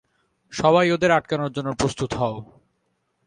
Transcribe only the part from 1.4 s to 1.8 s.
জন্য